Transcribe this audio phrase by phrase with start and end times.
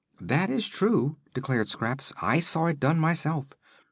[0.19, 3.53] "That is true," declared Scraps; "I saw it done myself.